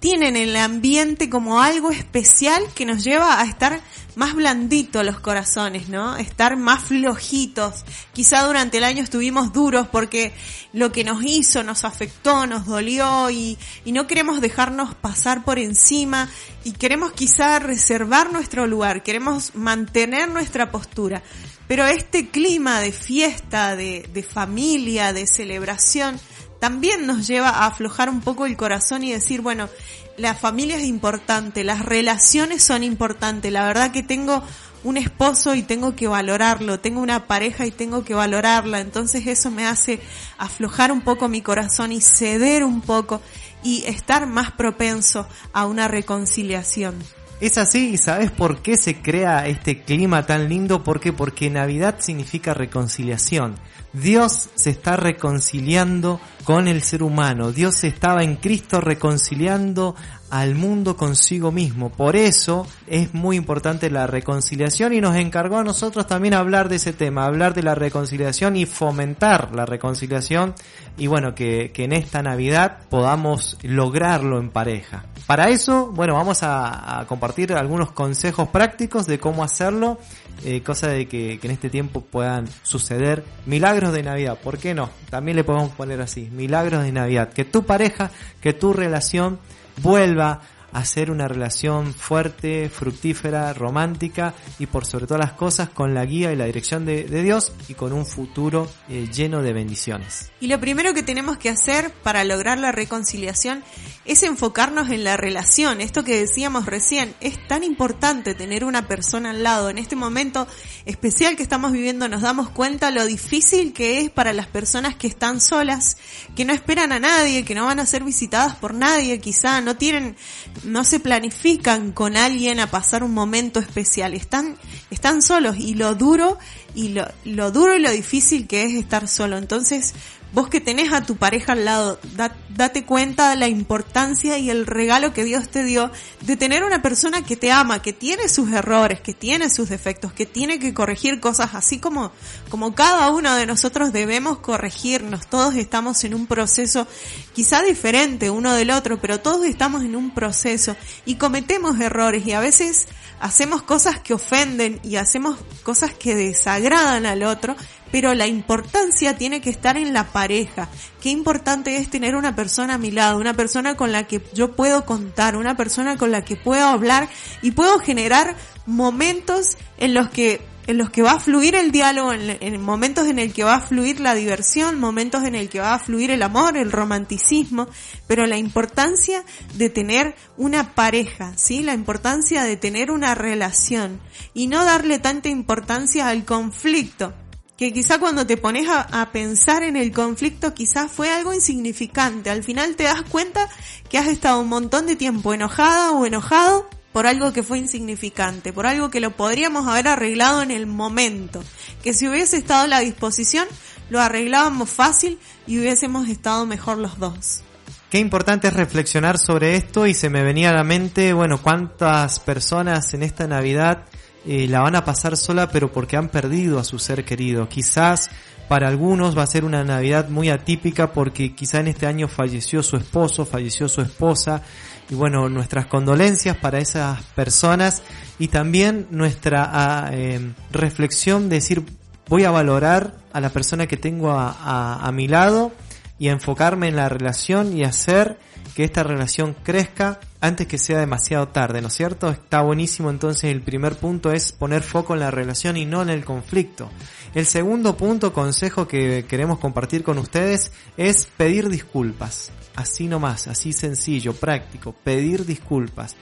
tienen 0.00 0.36
el 0.36 0.56
ambiente 0.56 1.30
como 1.30 1.62
algo 1.62 1.92
especial 1.92 2.62
que 2.74 2.84
nos 2.84 3.04
lleva 3.04 3.40
a 3.40 3.44
estar 3.44 3.80
más 4.16 4.34
blanditos 4.34 5.04
los 5.04 5.20
corazones, 5.20 5.88
¿no? 5.88 6.16
Estar 6.16 6.56
más 6.56 6.84
flojitos. 6.84 7.84
Quizá 8.12 8.44
durante 8.44 8.78
el 8.78 8.84
año 8.84 9.04
estuvimos 9.04 9.52
duros 9.52 9.86
porque 9.88 10.32
lo 10.72 10.90
que 10.90 11.04
nos 11.04 11.22
hizo 11.22 11.62
nos 11.62 11.84
afectó, 11.84 12.46
nos 12.46 12.66
dolió 12.66 13.30
y, 13.30 13.58
y 13.84 13.92
no 13.92 14.06
queremos 14.06 14.40
dejarnos 14.40 14.94
pasar 14.94 15.44
por 15.44 15.58
encima 15.58 16.28
y 16.64 16.72
queremos 16.72 17.12
quizá 17.12 17.58
reservar 17.58 18.32
nuestro 18.32 18.66
lugar, 18.66 19.02
queremos 19.02 19.54
mantener 19.54 20.30
nuestra 20.30 20.72
postura. 20.72 21.22
Pero 21.68 21.84
este 21.84 22.28
clima 22.28 22.80
de 22.80 22.92
fiesta, 22.92 23.76
de, 23.76 24.08
de 24.14 24.22
familia, 24.22 25.12
de 25.12 25.26
celebración, 25.26 26.18
también 26.58 27.06
nos 27.06 27.26
lleva 27.26 27.50
a 27.50 27.66
aflojar 27.66 28.08
un 28.08 28.22
poco 28.22 28.46
el 28.46 28.56
corazón 28.56 29.04
y 29.04 29.12
decir, 29.12 29.42
bueno, 29.42 29.68
la 30.16 30.34
familia 30.34 30.76
es 30.76 30.84
importante, 30.84 31.64
las 31.64 31.84
relaciones 31.84 32.62
son 32.62 32.82
importantes, 32.82 33.52
la 33.52 33.66
verdad 33.66 33.92
que 33.92 34.02
tengo 34.02 34.42
un 34.84 34.96
esposo 34.96 35.54
y 35.54 35.62
tengo 35.62 35.96
que 35.96 36.06
valorarlo, 36.06 36.80
tengo 36.80 37.00
una 37.00 37.26
pareja 37.26 37.66
y 37.66 37.70
tengo 37.70 38.04
que 38.04 38.14
valorarla, 38.14 38.80
entonces 38.80 39.26
eso 39.26 39.50
me 39.50 39.66
hace 39.66 40.00
aflojar 40.38 40.92
un 40.92 41.00
poco 41.00 41.28
mi 41.28 41.42
corazón 41.42 41.92
y 41.92 42.00
ceder 42.00 42.64
un 42.64 42.80
poco 42.80 43.20
y 43.62 43.84
estar 43.86 44.26
más 44.26 44.52
propenso 44.52 45.26
a 45.52 45.66
una 45.66 45.88
reconciliación. 45.88 46.94
Es 47.38 47.58
así, 47.58 47.90
¿y 47.90 47.96
sabes 47.98 48.30
por 48.30 48.62
qué 48.62 48.78
se 48.78 49.02
crea 49.02 49.46
este 49.46 49.82
clima 49.82 50.24
tan 50.24 50.48
lindo? 50.48 50.82
¿Por 50.82 51.00
qué? 51.00 51.12
Porque 51.12 51.50
Navidad 51.50 51.96
significa 51.98 52.54
reconciliación. 52.54 53.56
Dios 53.92 54.48
se 54.54 54.70
está 54.70 54.96
reconciliando 54.96 56.18
con 56.44 56.66
el 56.66 56.80
ser 56.82 57.02
humano. 57.02 57.52
Dios 57.52 57.84
estaba 57.84 58.22
en 58.22 58.36
Cristo 58.36 58.80
reconciliando 58.80 59.94
al 60.30 60.54
mundo 60.54 60.96
consigo 60.96 61.52
mismo. 61.52 61.90
Por 61.90 62.16
eso 62.16 62.66
es 62.86 63.14
muy 63.14 63.36
importante 63.36 63.90
la 63.90 64.06
reconciliación 64.06 64.92
y 64.92 65.00
nos 65.00 65.16
encargó 65.16 65.58
a 65.58 65.64
nosotros 65.64 66.06
también 66.06 66.34
hablar 66.34 66.68
de 66.68 66.76
ese 66.76 66.92
tema, 66.92 67.26
hablar 67.26 67.54
de 67.54 67.62
la 67.62 67.74
reconciliación 67.74 68.56
y 68.56 68.66
fomentar 68.66 69.54
la 69.54 69.66
reconciliación 69.66 70.54
y 70.98 71.06
bueno, 71.06 71.34
que, 71.34 71.72
que 71.72 71.84
en 71.84 71.92
esta 71.92 72.22
Navidad 72.22 72.78
podamos 72.88 73.58
lograrlo 73.62 74.38
en 74.38 74.50
pareja. 74.50 75.04
Para 75.26 75.48
eso, 75.48 75.90
bueno, 75.92 76.14
vamos 76.14 76.38
a, 76.42 77.04
compartir 77.08 77.52
algunos 77.52 77.90
consejos 77.90 78.48
prácticos 78.48 79.06
de 79.06 79.18
cómo 79.18 79.42
hacerlo, 79.42 79.98
eh, 80.44 80.62
cosa 80.62 80.88
de 80.88 81.08
que, 81.08 81.38
que 81.40 81.48
en 81.48 81.52
este 81.52 81.68
tiempo 81.68 82.00
puedan 82.00 82.46
suceder 82.62 83.24
milagros 83.44 83.92
de 83.92 84.04
Navidad. 84.04 84.38
¿Por 84.42 84.58
qué 84.58 84.72
no? 84.72 84.88
También 85.10 85.36
le 85.36 85.42
podemos 85.42 85.72
poner 85.72 86.00
así, 86.00 86.28
milagros 86.32 86.84
de 86.84 86.92
Navidad. 86.92 87.32
Que 87.32 87.44
tu 87.44 87.64
pareja, 87.64 88.12
que 88.40 88.52
tu 88.52 88.72
relación 88.72 89.40
vuelva 89.76 90.40
a 90.72 90.84
ser 90.84 91.10
una 91.10 91.28
relación 91.28 91.94
fuerte, 91.94 92.68
fructífera, 92.68 93.52
romántica 93.52 94.34
y 94.58 94.66
por 94.66 94.84
sobre 94.86 95.06
todas 95.06 95.20
las 95.20 95.32
cosas 95.32 95.68
con 95.70 95.94
la 95.94 96.04
guía 96.04 96.32
y 96.32 96.36
la 96.36 96.44
dirección 96.44 96.84
de, 96.84 97.04
de 97.04 97.22
Dios 97.22 97.52
y 97.68 97.74
con 97.74 97.92
un 97.92 98.06
futuro 98.06 98.68
eh, 98.88 99.08
lleno 99.12 99.42
de 99.42 99.52
bendiciones. 99.52 100.30
Y 100.40 100.48
lo 100.48 100.60
primero 100.60 100.94
que 100.94 101.02
tenemos 101.02 101.38
que 101.38 101.48
hacer 101.48 101.90
para 102.02 102.24
lograr 102.24 102.58
la 102.58 102.72
reconciliación 102.72 103.64
es 104.04 104.22
enfocarnos 104.22 104.90
en 104.90 105.04
la 105.04 105.16
relación. 105.16 105.80
Esto 105.80 106.04
que 106.04 106.20
decíamos 106.20 106.66
recién, 106.66 107.14
es 107.20 107.46
tan 107.48 107.64
importante 107.64 108.34
tener 108.34 108.64
una 108.64 108.86
persona 108.86 109.30
al 109.30 109.42
lado. 109.42 109.70
En 109.70 109.78
este 109.78 109.96
momento 109.96 110.46
especial 110.84 111.36
que 111.36 111.42
estamos 111.42 111.72
viviendo 111.72 112.08
nos 112.08 112.22
damos 112.22 112.50
cuenta 112.50 112.90
lo 112.90 113.04
difícil 113.06 113.72
que 113.72 114.00
es 114.00 114.10
para 114.10 114.32
las 114.32 114.46
personas 114.46 114.94
que 114.94 115.06
están 115.06 115.40
solas, 115.40 115.96
que 116.36 116.44
no 116.44 116.52
esperan 116.52 116.92
a 116.92 117.00
nadie, 117.00 117.44
que 117.44 117.54
no 117.54 117.66
van 117.66 117.80
a 117.80 117.86
ser 117.86 118.04
visitadas 118.04 118.56
por 118.56 118.74
nadie, 118.74 119.18
quizá 119.20 119.60
no 119.60 119.76
tienen, 119.76 120.16
no 120.64 120.84
se 120.84 121.00
planifican 121.00 121.92
con 121.92 122.16
alguien 122.16 122.60
a 122.60 122.70
pasar 122.70 123.02
un 123.02 123.14
momento 123.14 123.60
especial. 123.60 124.14
Están, 124.14 124.56
están 124.90 125.22
solos 125.22 125.56
y 125.58 125.74
lo 125.74 125.94
duro 125.94 126.38
y 126.74 126.88
lo, 126.88 127.06
lo 127.24 127.50
duro 127.50 127.76
y 127.76 127.80
lo 127.80 127.90
difícil 127.90 128.46
que 128.46 128.64
es 128.64 128.74
estar 128.74 129.08
solo. 129.08 129.38
Entonces, 129.38 129.94
vos 130.36 130.50
que 130.50 130.60
tenés 130.60 130.92
a 130.92 131.00
tu 131.00 131.16
pareja 131.16 131.52
al 131.52 131.64
lado, 131.64 131.98
da- 132.14 132.36
date 132.50 132.84
cuenta 132.84 133.30
de 133.30 133.36
la 133.36 133.48
importancia 133.48 134.36
y 134.36 134.50
el 134.50 134.66
regalo 134.66 135.14
que 135.14 135.24
Dios 135.24 135.48
te 135.48 135.64
dio 135.64 135.90
de 136.20 136.36
tener 136.36 136.62
una 136.62 136.82
persona 136.82 137.24
que 137.24 137.36
te 137.36 137.50
ama, 137.50 137.80
que 137.80 137.94
tiene 137.94 138.28
sus 138.28 138.52
errores, 138.52 139.00
que 139.00 139.14
tiene 139.14 139.48
sus 139.48 139.70
defectos, 139.70 140.12
que 140.12 140.26
tiene 140.26 140.58
que 140.58 140.74
corregir 140.74 141.20
cosas 141.20 141.54
así 141.54 141.78
como, 141.78 142.12
como 142.50 142.74
cada 142.74 143.10
uno 143.12 143.34
de 143.34 143.46
nosotros 143.46 143.94
debemos 143.94 144.36
corregirnos. 144.38 145.26
Todos 145.26 145.54
estamos 145.54 146.04
en 146.04 146.12
un 146.14 146.26
proceso 146.26 146.86
quizá 147.34 147.62
diferente 147.62 148.28
uno 148.28 148.52
del 148.52 148.72
otro, 148.72 149.00
pero 149.00 149.20
todos 149.20 149.46
estamos 149.46 149.84
en 149.84 149.96
un 149.96 150.10
proceso 150.10 150.76
y 151.06 151.14
cometemos 151.14 151.80
errores 151.80 152.26
y 152.26 152.32
a 152.32 152.40
veces 152.40 152.88
hacemos 153.20 153.62
cosas 153.62 154.00
que 154.00 154.12
ofenden 154.12 154.80
y 154.82 154.96
hacemos 154.96 155.38
cosas 155.62 155.94
que 155.94 156.14
desagradan 156.14 157.06
al 157.06 157.22
otro, 157.22 157.56
pero 157.90 158.14
la 158.14 158.26
importancia 158.26 159.16
tiene 159.16 159.40
que 159.40 159.50
estar 159.50 159.76
en 159.76 159.92
la 159.92 160.04
pareja. 160.12 160.68
Qué 161.00 161.10
importante 161.10 161.76
es 161.76 161.90
tener 161.90 162.16
una 162.16 162.34
persona 162.34 162.74
a 162.74 162.78
mi 162.78 162.90
lado, 162.90 163.18
una 163.18 163.34
persona 163.34 163.76
con 163.76 163.92
la 163.92 164.06
que 164.06 164.22
yo 164.34 164.52
puedo 164.52 164.84
contar, 164.84 165.36
una 165.36 165.56
persona 165.56 165.96
con 165.96 166.10
la 166.10 166.24
que 166.24 166.36
puedo 166.36 166.66
hablar 166.66 167.08
y 167.42 167.52
puedo 167.52 167.78
generar 167.78 168.36
momentos 168.66 169.56
en 169.78 169.94
los 169.94 170.10
que 170.10 170.40
en 170.66 170.78
los 170.78 170.90
que 170.90 171.02
va 171.02 171.12
a 171.12 171.20
fluir 171.20 171.54
el 171.54 171.70
diálogo, 171.70 172.12
en, 172.12 172.38
en 172.40 172.60
momentos 172.60 173.06
en 173.06 173.18
el 173.18 173.32
que 173.32 173.44
va 173.44 173.54
a 173.54 173.60
fluir 173.60 174.00
la 174.00 174.14
diversión, 174.14 174.80
momentos 174.80 175.24
en 175.24 175.34
el 175.34 175.48
que 175.48 175.60
va 175.60 175.74
a 175.74 175.78
fluir 175.78 176.10
el 176.10 176.22
amor, 176.22 176.56
el 176.56 176.72
romanticismo, 176.72 177.68
pero 178.06 178.26
la 178.26 178.36
importancia 178.36 179.24
de 179.54 179.70
tener 179.70 180.16
una 180.36 180.74
pareja, 180.74 181.32
¿sí? 181.36 181.62
La 181.62 181.74
importancia 181.74 182.42
de 182.42 182.56
tener 182.56 182.90
una 182.90 183.14
relación 183.14 184.00
y 184.34 184.48
no 184.48 184.64
darle 184.64 184.98
tanta 184.98 185.28
importancia 185.28 186.08
al 186.08 186.24
conflicto 186.24 187.14
que 187.56 187.72
quizá 187.72 187.98
cuando 187.98 188.26
te 188.26 188.36
pones 188.36 188.68
a, 188.68 189.10
pensar 189.12 189.62
en 189.62 189.76
el 189.76 189.92
conflicto 189.92 190.52
quizás 190.52 190.90
fue 190.90 191.10
algo 191.10 191.32
insignificante. 191.32 192.30
Al 192.30 192.42
final 192.42 192.76
te 192.76 192.84
das 192.84 193.02
cuenta 193.02 193.48
que 193.88 193.98
has 193.98 194.08
estado 194.08 194.40
un 194.40 194.48
montón 194.48 194.86
de 194.86 194.96
tiempo 194.96 195.32
enojada 195.32 195.92
o 195.92 196.04
enojado 196.04 196.68
por 196.92 197.06
algo 197.06 197.32
que 197.32 197.42
fue 197.42 197.58
insignificante, 197.58 198.52
por 198.52 198.66
algo 198.66 198.90
que 198.90 199.00
lo 199.00 199.10
podríamos 199.10 199.66
haber 199.66 199.88
arreglado 199.88 200.42
en 200.42 200.50
el 200.50 200.66
momento, 200.66 201.42
que 201.82 201.92
si 201.92 202.08
hubiese 202.08 202.38
estado 202.38 202.64
a 202.64 202.68
la 202.68 202.80
disposición 202.80 203.46
lo 203.90 204.00
arreglábamos 204.00 204.68
fácil 204.68 205.18
y 205.46 205.58
hubiésemos 205.58 206.08
estado 206.08 206.46
mejor 206.46 206.78
los 206.78 206.98
dos. 206.98 207.42
Qué 207.90 207.98
importante 207.98 208.48
es 208.48 208.54
reflexionar 208.54 209.16
sobre 209.16 209.56
esto 209.56 209.86
y 209.86 209.94
se 209.94 210.10
me 210.10 210.22
venía 210.22 210.50
a 210.50 210.54
la 210.54 210.64
mente, 210.64 211.12
bueno, 211.12 211.40
cuántas 211.40 212.18
personas 212.18 212.92
en 212.94 213.02
esta 213.02 213.26
Navidad 213.28 213.84
eh, 214.26 214.46
la 214.48 214.60
van 214.60 214.74
a 214.76 214.84
pasar 214.84 215.16
sola 215.16 215.48
pero 215.50 215.72
porque 215.72 215.96
han 215.96 216.08
perdido 216.08 216.58
a 216.58 216.64
su 216.64 216.78
ser 216.78 217.04
querido. 217.04 217.48
Quizás 217.48 218.10
para 218.48 218.68
algunos 218.68 219.16
va 219.16 219.22
a 219.22 219.26
ser 219.26 219.44
una 219.44 219.64
Navidad 219.64 220.08
muy 220.08 220.30
atípica 220.30 220.92
porque 220.92 221.34
quizá 221.34 221.60
en 221.60 221.68
este 221.68 221.86
año 221.86 222.08
falleció 222.08 222.62
su 222.62 222.76
esposo, 222.76 223.26
falleció 223.26 223.68
su 223.68 223.80
esposa 223.80 224.42
y 224.88 224.94
bueno, 224.94 225.28
nuestras 225.28 225.66
condolencias 225.66 226.36
para 226.36 226.58
esas 226.58 227.02
personas 227.14 227.82
y 228.18 228.28
también 228.28 228.86
nuestra 228.90 229.88
eh, 229.92 230.32
reflexión 230.52 231.28
de 231.28 231.36
decir 231.36 231.64
voy 232.08 232.24
a 232.24 232.30
valorar 232.30 232.94
a 233.12 233.20
la 233.20 233.30
persona 233.30 233.66
que 233.66 233.76
tengo 233.76 234.12
a, 234.12 234.30
a, 234.30 234.86
a 234.86 234.92
mi 234.92 235.08
lado 235.08 235.52
y 235.98 236.08
a 236.08 236.12
enfocarme 236.12 236.68
en 236.68 236.76
la 236.76 236.88
relación 236.88 237.56
y 237.56 237.64
hacer 237.64 238.18
que 238.56 238.64
esta 238.64 238.82
relación 238.82 239.36
crezca 239.42 240.00
antes 240.18 240.46
que 240.46 240.56
sea 240.56 240.78
demasiado 240.78 241.28
tarde, 241.28 241.60
¿no 241.60 241.68
es 241.68 241.74
cierto? 241.74 242.08
Está 242.08 242.40
buenísimo 242.40 242.88
entonces 242.88 243.24
el 243.24 243.42
primer 243.42 243.76
punto 243.76 244.12
es 244.12 244.32
poner 244.32 244.62
foco 244.62 244.94
en 244.94 245.00
la 245.00 245.10
relación 245.10 245.58
y 245.58 245.66
no 245.66 245.82
en 245.82 245.90
el 245.90 246.06
conflicto. 246.06 246.70
El 247.14 247.26
segundo 247.26 247.76
punto, 247.76 248.14
consejo 248.14 248.66
que 248.66 249.04
queremos 249.06 249.40
compartir 249.40 249.84
con 249.84 249.98
ustedes 249.98 250.52
es 250.78 251.06
pedir 251.18 251.50
disculpas. 251.50 252.32
Así 252.54 252.86
nomás, 252.86 253.28
así 253.28 253.52
sencillo, 253.52 254.14
práctico, 254.14 254.72
pedir 254.72 255.26
disculpas. 255.26 255.94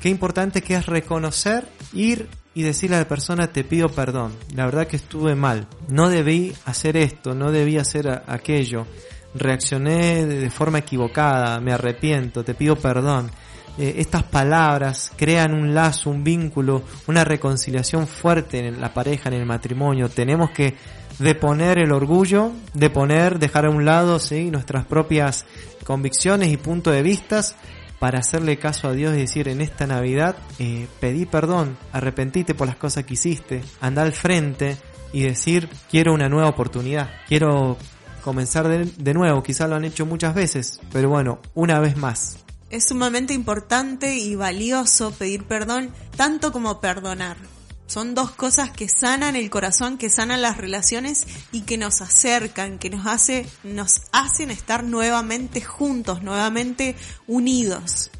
Qué 0.00 0.08
importante 0.08 0.62
que 0.62 0.76
es 0.76 0.86
reconocer, 0.86 1.68
ir 1.92 2.26
y 2.54 2.62
decirle 2.62 2.96
a 2.96 3.00
la 3.00 3.08
persona 3.08 3.52
te 3.52 3.64
pido 3.64 3.90
perdón. 3.90 4.32
La 4.54 4.64
verdad 4.64 4.86
que 4.86 4.96
estuve 4.96 5.34
mal. 5.34 5.68
No 5.88 6.08
debí 6.08 6.54
hacer 6.64 6.96
esto, 6.96 7.34
no 7.34 7.52
debí 7.52 7.76
hacer 7.76 8.22
aquello. 8.26 8.86
Reaccioné 9.38 10.26
de 10.26 10.50
forma 10.50 10.78
equivocada, 10.78 11.60
me 11.60 11.72
arrepiento, 11.72 12.44
te 12.44 12.54
pido 12.54 12.76
perdón 12.76 13.30
eh, 13.78 14.00
estas 14.00 14.24
palabras 14.24 15.12
crean 15.16 15.54
un 15.54 15.72
lazo, 15.72 16.10
un 16.10 16.24
vínculo, 16.24 16.82
una 17.06 17.22
reconciliación 17.22 18.08
fuerte 18.08 18.66
en 18.66 18.80
la 18.80 18.92
pareja, 18.92 19.28
en 19.28 19.36
el 19.36 19.46
matrimonio. 19.46 20.08
Tenemos 20.08 20.50
que 20.50 20.74
deponer 21.20 21.78
el 21.78 21.92
orgullo, 21.92 22.50
deponer, 22.74 23.38
dejar 23.38 23.66
a 23.66 23.70
un 23.70 23.84
lado 23.84 24.18
¿sí? 24.18 24.50
nuestras 24.50 24.84
propias 24.84 25.46
convicciones 25.84 26.50
y 26.50 26.56
puntos 26.56 26.92
de 26.92 27.02
vistas 27.02 27.54
para 28.00 28.18
hacerle 28.18 28.58
caso 28.58 28.88
a 28.88 28.92
Dios 28.92 29.14
y 29.14 29.20
decir 29.20 29.48
en 29.48 29.60
esta 29.60 29.86
Navidad 29.86 30.36
eh, 30.58 30.88
pedí 30.98 31.24
perdón, 31.24 31.76
arrepentite 31.92 32.54
por 32.54 32.66
las 32.66 32.76
cosas 32.76 33.04
que 33.04 33.14
hiciste, 33.14 33.62
anda 33.80 34.02
al 34.02 34.12
frente 34.12 34.76
y 35.12 35.22
decir 35.22 35.68
quiero 35.90 36.12
una 36.14 36.28
nueva 36.28 36.48
oportunidad, 36.48 37.10
quiero 37.28 37.76
comenzar 38.18 38.68
de, 38.68 38.84
de 38.84 39.14
nuevo, 39.14 39.42
quizás 39.42 39.68
lo 39.68 39.76
han 39.76 39.84
hecho 39.84 40.06
muchas 40.06 40.34
veces, 40.34 40.80
pero 40.92 41.08
bueno, 41.08 41.40
una 41.54 41.80
vez 41.80 41.96
más. 41.96 42.38
Es 42.70 42.88
sumamente 42.88 43.32
importante 43.32 44.16
y 44.16 44.34
valioso 44.34 45.12
pedir 45.12 45.44
perdón 45.44 45.92
tanto 46.16 46.52
como 46.52 46.80
perdonar. 46.80 47.36
Son 47.86 48.14
dos 48.14 48.32
cosas 48.32 48.70
que 48.70 48.86
sanan 48.86 49.34
el 49.34 49.48
corazón, 49.48 49.96
que 49.96 50.10
sanan 50.10 50.42
las 50.42 50.58
relaciones 50.58 51.26
y 51.52 51.62
que 51.62 51.78
nos 51.78 52.02
acercan, 52.02 52.78
que 52.78 52.90
nos 52.90 53.06
hace, 53.06 53.46
nos 53.64 54.02
hacen 54.12 54.50
estar 54.50 54.84
nuevamente 54.84 55.62
juntos, 55.62 56.22
nuevamente 56.22 56.96
unidos. 57.26 58.10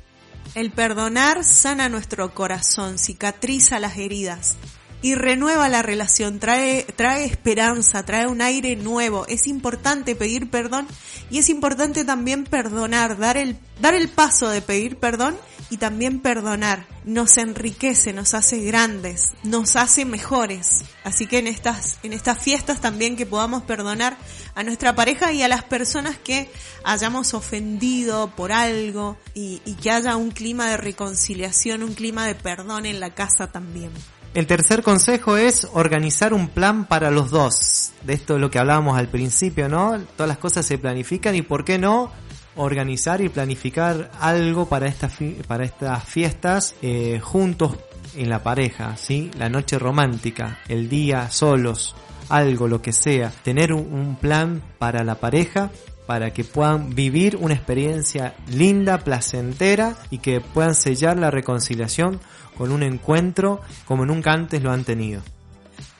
El 0.54 0.70
perdonar 0.70 1.44
sana 1.44 1.90
nuestro 1.90 2.34
corazón, 2.34 2.96
cicatriza 2.96 3.78
las 3.78 3.98
heridas 3.98 4.56
y 5.00 5.14
renueva 5.14 5.68
la 5.68 5.82
relación, 5.82 6.40
trae, 6.40 6.84
trae 6.96 7.24
esperanza, 7.24 8.04
trae 8.04 8.26
un 8.26 8.42
aire 8.42 8.74
nuevo. 8.76 9.26
Es 9.26 9.46
importante 9.46 10.16
pedir 10.16 10.50
perdón 10.50 10.88
y 11.30 11.38
es 11.38 11.48
importante 11.48 12.04
también 12.04 12.44
perdonar, 12.44 13.16
dar 13.18 13.36
el, 13.36 13.56
dar 13.80 13.94
el 13.94 14.08
paso 14.08 14.48
de 14.48 14.60
pedir 14.60 14.96
perdón 14.96 15.36
y 15.70 15.76
también 15.76 16.20
perdonar. 16.20 16.86
Nos 17.04 17.38
enriquece, 17.38 18.12
nos 18.12 18.34
hace 18.34 18.58
grandes, 18.60 19.32
nos 19.44 19.76
hace 19.76 20.04
mejores. 20.04 20.84
Así 21.04 21.26
que 21.26 21.38
en 21.38 21.46
estas, 21.46 21.98
en 22.02 22.12
estas 22.12 22.38
fiestas 22.38 22.80
también 22.80 23.16
que 23.16 23.24
podamos 23.24 23.62
perdonar 23.62 24.16
a 24.56 24.64
nuestra 24.64 24.94
pareja 24.96 25.32
y 25.32 25.42
a 25.42 25.48
las 25.48 25.62
personas 25.62 26.18
que 26.18 26.50
hayamos 26.82 27.34
ofendido 27.34 28.34
por 28.34 28.50
algo 28.50 29.16
y, 29.32 29.62
y 29.64 29.74
que 29.74 29.92
haya 29.92 30.16
un 30.16 30.32
clima 30.32 30.68
de 30.70 30.76
reconciliación, 30.76 31.84
un 31.84 31.94
clima 31.94 32.26
de 32.26 32.34
perdón 32.34 32.84
en 32.84 32.98
la 32.98 33.14
casa 33.14 33.52
también. 33.52 33.92
El 34.34 34.46
tercer 34.46 34.82
consejo 34.82 35.36
es 35.36 35.66
organizar 35.72 36.34
un 36.34 36.48
plan 36.48 36.84
para 36.84 37.10
los 37.10 37.30
dos. 37.30 37.92
De 38.02 38.12
esto 38.12 38.34
es 38.34 38.40
lo 38.40 38.50
que 38.50 38.58
hablábamos 38.58 38.98
al 38.98 39.08
principio, 39.08 39.68
¿no? 39.68 39.98
Todas 40.16 40.28
las 40.28 40.38
cosas 40.38 40.66
se 40.66 40.78
planifican 40.78 41.34
y 41.34 41.42
por 41.42 41.64
qué 41.64 41.78
no 41.78 42.12
organizar 42.56 43.20
y 43.20 43.28
planificar 43.28 44.10
algo 44.20 44.68
para 44.68 44.86
estas 44.86 45.12
para 45.46 45.64
estas 45.64 46.04
fiestas 46.04 46.74
eh, 46.82 47.20
juntos 47.22 47.76
en 48.16 48.28
la 48.28 48.42
pareja, 48.42 48.96
¿sí? 48.96 49.30
La 49.38 49.48
noche 49.48 49.78
romántica, 49.78 50.58
el 50.68 50.88
día 50.88 51.30
solos, 51.30 51.94
algo, 52.28 52.68
lo 52.68 52.82
que 52.82 52.92
sea. 52.92 53.32
Tener 53.42 53.72
un, 53.72 53.92
un 53.92 54.16
plan 54.16 54.62
para 54.78 55.04
la 55.04 55.14
pareja 55.14 55.70
para 56.08 56.32
que 56.32 56.42
puedan 56.42 56.94
vivir 56.94 57.36
una 57.36 57.52
experiencia 57.52 58.34
linda, 58.46 59.04
placentera 59.04 59.94
y 60.08 60.20
que 60.20 60.40
puedan 60.40 60.74
sellar 60.74 61.18
la 61.18 61.30
reconciliación 61.30 62.18
con 62.56 62.72
un 62.72 62.82
encuentro 62.82 63.60
como 63.84 64.06
nunca 64.06 64.32
antes 64.32 64.62
lo 64.62 64.72
han 64.72 64.84
tenido. 64.84 65.20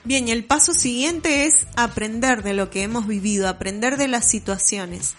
Bien, 0.05 0.27
y 0.27 0.31
el 0.31 0.45
paso 0.45 0.73
siguiente 0.73 1.45
es 1.45 1.67
aprender 1.77 2.43
de 2.43 2.55
lo 2.55 2.71
que 2.71 2.85
hemos 2.85 3.07
vivido, 3.07 3.49
aprender 3.49 3.99
de 3.99 4.09
las 4.09 4.25
situaciones, 4.25 5.13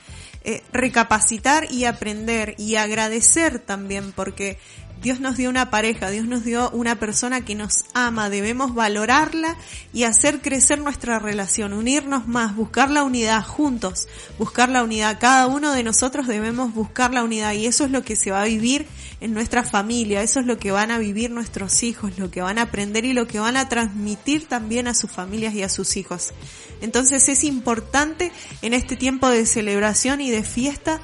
eh, 0.43 0.63
recapacitar 0.73 1.71
y 1.71 1.85
aprender 1.85 2.55
y 2.57 2.73
agradecer 2.73 3.59
también, 3.59 4.11
porque 4.11 4.57
Dios 5.01 5.21
nos 5.21 5.37
dio 5.37 5.49
una 5.49 5.69
pareja, 5.69 6.09
Dios 6.09 6.27
nos 6.27 6.43
dio 6.43 6.69
una 6.71 6.99
persona 6.99 7.45
que 7.45 7.55
nos 7.55 7.85
ama, 7.93 8.29
debemos 8.29 8.75
valorarla 8.75 9.55
y 9.93 10.03
hacer 10.03 10.41
crecer 10.41 10.79
nuestra 10.79 11.19
relación, 11.19 11.71
unirnos 11.71 12.27
más, 12.27 12.53
buscar 12.53 12.91
la 12.91 13.03
unidad 13.03 13.45
juntos, 13.45 14.09
buscar 14.37 14.67
la 14.67 14.83
unidad. 14.83 15.17
Cada 15.17 15.47
uno 15.47 15.71
de 15.71 15.83
nosotros 15.83 16.27
debemos 16.27 16.73
buscar 16.73 17.13
la 17.13 17.23
unidad 17.23 17.53
y 17.53 17.65
eso 17.65 17.85
es 17.85 17.91
lo 17.91 18.03
que 18.03 18.17
se 18.17 18.31
va 18.31 18.41
a 18.41 18.45
vivir 18.45 18.87
en 19.21 19.33
nuestra 19.33 19.63
familia, 19.63 20.21
eso 20.21 20.41
es 20.41 20.45
lo 20.45 20.57
que 20.57 20.71
van 20.71 20.91
a 20.91 20.97
vivir 20.97 21.31
nuestros 21.31 21.81
hijos, 21.83 22.17
lo 22.17 22.29
que 22.29 22.41
van 22.41 22.57
a 22.57 22.63
aprender 22.63 23.05
y 23.05 23.13
lo 23.13 23.25
que 23.25 23.39
van 23.39 23.55
a 23.55 23.69
transmitir 23.69 24.47
también 24.47 24.87
a 24.89 24.93
sus 24.93 25.11
familias 25.11 25.53
y 25.53 25.63
a 25.63 25.69
sus 25.69 25.95
hijos. 25.95 26.33
Entonces 26.81 27.29
es 27.29 27.45
importante 27.45 28.33
en 28.61 28.73
este 28.73 28.97
tiempo 28.97 29.29
de 29.29 29.45
celebración 29.45 30.19
y 30.19 30.29
de 30.29 30.43
fiesta 30.43 30.99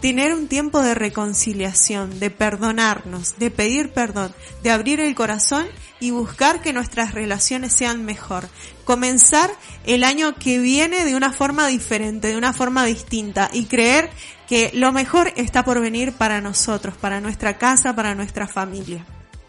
tener 0.00 0.32
un 0.32 0.48
tiempo 0.48 0.80
de 0.80 0.94
reconciliación, 0.94 2.20
de 2.20 2.30
perdonarnos, 2.30 3.38
de 3.38 3.50
pedir 3.50 3.90
perdón, 3.90 4.32
de 4.62 4.70
abrir 4.70 5.00
el 5.00 5.14
corazón 5.14 5.66
y 6.00 6.10
buscar 6.10 6.62
que 6.62 6.72
nuestras 6.72 7.14
relaciones 7.14 7.72
sean 7.72 8.04
mejor. 8.04 8.48
Comenzar 8.84 9.50
el 9.84 10.04
año 10.04 10.34
que 10.36 10.58
viene 10.58 11.04
de 11.04 11.16
una 11.16 11.32
forma 11.32 11.66
diferente, 11.66 12.28
de 12.28 12.36
una 12.36 12.52
forma 12.52 12.84
distinta 12.84 13.50
y 13.52 13.66
creer 13.66 14.10
que 14.48 14.70
lo 14.74 14.92
mejor 14.92 15.32
está 15.36 15.64
por 15.64 15.80
venir 15.80 16.12
para 16.12 16.40
nosotros, 16.40 16.96
para 16.96 17.20
nuestra 17.20 17.58
casa, 17.58 17.94
para 17.94 18.14
nuestra 18.14 18.46
familia. 18.46 19.04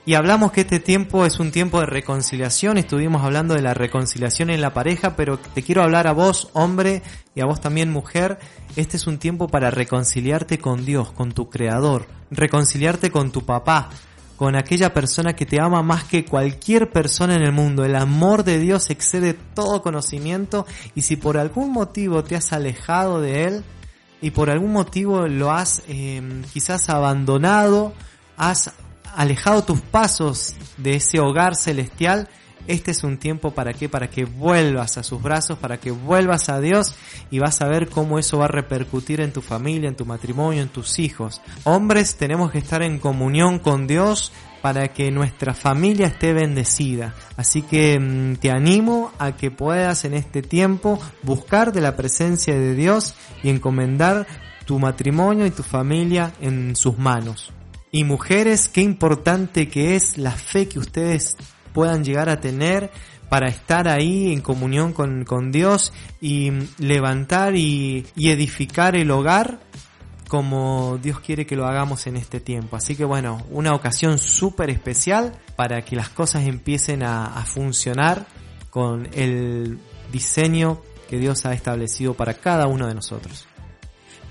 Y 0.05 0.15
hablamos 0.15 0.51
que 0.51 0.61
este 0.61 0.79
tiempo 0.79 1.25
es 1.25 1.39
un 1.39 1.51
tiempo 1.51 1.79
de 1.79 1.85
reconciliación, 1.85 2.77
estuvimos 2.77 3.23
hablando 3.23 3.53
de 3.53 3.61
la 3.61 3.73
reconciliación 3.73 4.49
en 4.49 4.61
la 4.61 4.73
pareja, 4.73 5.15
pero 5.15 5.37
te 5.37 5.61
quiero 5.61 5.83
hablar 5.83 6.07
a 6.07 6.13
vos, 6.13 6.49
hombre, 6.53 7.03
y 7.35 7.41
a 7.41 7.45
vos 7.45 7.61
también, 7.61 7.91
mujer. 7.91 8.39
Este 8.75 8.97
es 8.97 9.07
un 9.07 9.19
tiempo 9.19 9.47
para 9.47 9.71
reconciliarte 9.71 10.57
con 10.57 10.85
Dios, 10.85 11.11
con 11.11 11.33
tu 11.33 11.49
Creador, 11.49 12.07
reconciliarte 12.31 13.11
con 13.11 13.31
tu 13.31 13.45
papá, 13.45 13.89
con 14.35 14.55
aquella 14.55 14.93
persona 14.93 15.35
que 15.35 15.45
te 15.45 15.59
ama 15.59 15.83
más 15.83 16.05
que 16.05 16.23
cualquier 16.23 16.89
persona 16.89 17.35
en 17.35 17.43
el 17.43 17.51
mundo. 17.51 17.83
El 17.83 17.95
amor 17.95 18.45
de 18.45 18.57
Dios 18.57 18.89
excede 18.89 19.33
todo 19.33 19.81
conocimiento 19.81 20.65
y 20.95 21.01
si 21.01 21.17
por 21.17 21.37
algún 21.37 21.71
motivo 21.71 22.23
te 22.23 22.37
has 22.37 22.53
alejado 22.53 23.19
de 23.21 23.43
Él 23.43 23.63
y 24.21 24.31
por 24.31 24.49
algún 24.49 24.71
motivo 24.71 25.27
lo 25.27 25.51
has 25.51 25.83
eh, 25.89 26.21
quizás 26.53 26.89
abandonado, 26.89 27.93
has 28.37 28.71
alejado 29.15 29.63
tus 29.63 29.81
pasos 29.81 30.55
de 30.77 30.95
ese 30.95 31.19
hogar 31.19 31.55
celestial, 31.55 32.29
este 32.69 32.91
es 32.91 33.03
un 33.03 33.17
tiempo 33.17 33.51
para 33.51 33.73
qué? 33.73 33.89
Para 33.89 34.11
que 34.11 34.25
vuelvas 34.25 34.99
a 34.99 35.03
sus 35.03 35.21
brazos, 35.21 35.57
para 35.57 35.79
que 35.79 35.89
vuelvas 35.89 36.49
a 36.49 36.59
Dios 36.59 36.93
y 37.31 37.39
vas 37.39 37.61
a 37.61 37.67
ver 37.67 37.89
cómo 37.89 38.19
eso 38.19 38.37
va 38.37 38.45
a 38.45 38.49
repercutir 38.49 39.21
en 39.21 39.33
tu 39.33 39.41
familia, 39.41 39.89
en 39.89 39.95
tu 39.95 40.05
matrimonio, 40.05 40.61
en 40.61 40.69
tus 40.69 40.99
hijos. 40.99 41.41
Hombres, 41.63 42.15
tenemos 42.15 42.51
que 42.51 42.59
estar 42.59 42.83
en 42.83 42.99
comunión 42.99 43.57
con 43.57 43.87
Dios 43.87 44.31
para 44.61 44.89
que 44.89 45.09
nuestra 45.09 45.55
familia 45.55 46.07
esté 46.07 46.33
bendecida. 46.33 47.15
Así 47.37 47.63
que 47.63 47.99
mm, 47.99 48.35
te 48.35 48.51
animo 48.51 49.13
a 49.17 49.31
que 49.31 49.49
puedas 49.49 50.05
en 50.05 50.13
este 50.13 50.43
tiempo 50.43 50.99
buscar 51.23 51.71
de 51.71 51.81
la 51.81 51.95
presencia 51.95 52.53
de 52.53 52.75
Dios 52.75 53.15
y 53.41 53.49
encomendar 53.49 54.27
tu 54.65 54.77
matrimonio 54.77 55.47
y 55.47 55.51
tu 55.51 55.63
familia 55.63 56.33
en 56.39 56.75
sus 56.75 56.99
manos. 56.99 57.51
Y 57.91 58.03
mujeres, 58.03 58.69
qué 58.69 58.81
importante 58.81 59.67
que 59.67 59.95
es 59.95 60.17
la 60.17 60.31
fe 60.31 60.67
que 60.67 60.79
ustedes 60.79 61.37
puedan 61.73 62.03
llegar 62.03 62.29
a 62.29 62.39
tener 62.39 62.91
para 63.29 63.47
estar 63.47 63.87
ahí 63.87 64.33
en 64.33 64.41
comunión 64.41 64.91
con, 64.91 65.23
con 65.23 65.51
Dios 65.51 65.93
y 66.19 66.51
levantar 66.79 67.55
y, 67.55 68.05
edificar 68.17 68.95
el 68.95 69.11
hogar 69.11 69.59
como 70.27 70.99
Dios 71.01 71.19
quiere 71.21 71.45
que 71.45 71.55
lo 71.55 71.65
hagamos 71.65 72.05
en 72.05 72.15
este 72.15 72.39
tiempo. 72.39 72.75
Así 72.75 72.95
que 72.95 73.05
bueno, 73.05 73.43
una 73.49 73.73
ocasión 73.73 74.19
súper 74.19 74.69
especial 74.69 75.33
para 75.55 75.81
que 75.83 75.95
las 75.95 76.09
cosas 76.09 76.47
empiecen 76.47 77.01
a, 77.03 77.43
funcionar 77.45 78.27
con 78.69 79.09
el 79.13 79.79
diseño 80.11 80.81
que 81.09 81.17
Dios 81.17 81.47
ha 81.47 81.53
establecido 81.53 82.13
para 82.13 82.35
cada 82.35 82.67
uno 82.67 82.87
de 82.87 82.93
nosotros. 82.93 83.48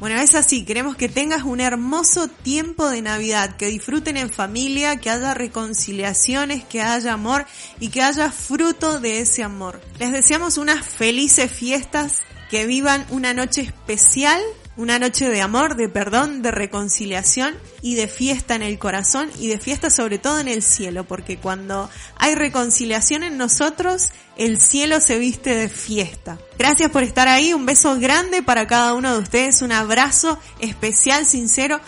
Bueno, 0.00 0.21
es 0.21 0.37
así, 0.37 0.64
queremos 0.64 0.95
que 0.95 1.09
tengas 1.09 1.43
un 1.43 1.61
hermoso 1.61 2.28
tiempo 2.28 2.88
de 2.88 3.02
Navidad, 3.02 3.57
que 3.57 3.67
disfruten 3.67 4.17
en 4.17 4.31
familia, 4.31 5.00
que 5.00 5.11
haya 5.11 5.35
reconciliaciones, 5.35 6.62
que 6.62 6.81
haya 6.83 7.14
amor 7.14 7.47
y 7.81 7.88
que 7.88 8.02
haya 8.02 8.31
fruto 8.31 9.00
de 9.00 9.19
ese 9.19 9.43
amor. 9.43 9.81
Les 9.99 10.12
deseamos 10.12 10.57
unas 10.57 10.87
felices 10.87 11.50
fiestas, 11.50 12.19
que 12.49 12.64
vivan 12.64 13.07
una 13.11 13.35
noche 13.35 13.62
especial 13.62 14.40
una 14.79 15.01
noche 15.01 15.29
de 15.29 15.43
amor, 15.43 15.75
de 15.75 15.89
perdón, 15.89 16.41
de 16.41 16.53
reconciliación 16.53 17.57
y 17.83 17.97
de 17.97 18.07
fiesta 18.07 18.55
en 18.55 18.63
el 18.63 18.79
corazón 18.79 19.29
y 19.39 19.49
de 19.49 19.59
fiesta 19.59 19.91
sobre 19.91 20.19
todo 20.19 20.39
en 20.39 20.47
el 20.47 20.63
cielo, 20.63 21.03
porque 21.05 21.37
cuando 21.37 21.91
hay 22.17 22.37
reconciliación 22.37 23.25
en 23.25 23.37
nosotros, 23.37 24.13
el 24.37 24.61
cielo 24.61 25.01
se 25.01 25.19
viste 25.19 25.55
de 25.55 25.69
fiesta. 25.69 26.39
Gracias 26.59 26.93
por 26.93 27.03
estar 27.03 27.27
ahí, 27.27 27.53
un 27.53 27.67
beso 27.67 27.99
grande 27.99 28.41
para 28.43 28.69
cada 28.69 28.95
uno 28.95 29.13
de 29.13 29.19
ustedes, 29.19 29.63
un 29.63 29.73
abrazo 29.73 30.39
especial, 30.61 31.27
sincero. 31.27 31.81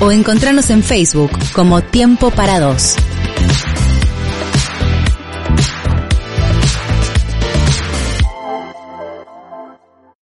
o 0.00 0.10
encontranos 0.10 0.68
en 0.70 0.82
Facebook 0.82 1.30
como 1.52 1.80
Tiempo 1.80 2.32
para 2.32 2.58
Dos. 2.58 2.96